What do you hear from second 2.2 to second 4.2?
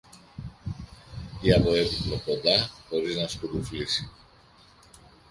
κοντά χωρίς να σκουντουφλήσει.